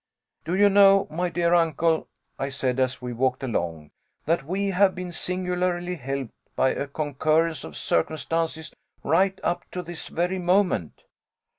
[0.45, 2.07] "Do you know, my dear uncle,"
[2.39, 3.91] I said, as we walked along,
[4.25, 10.07] "that we have been singularly helped by a concurrence of circumstances, right up to this
[10.07, 11.03] very moment."